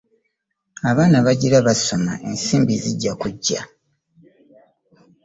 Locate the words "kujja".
3.21-3.61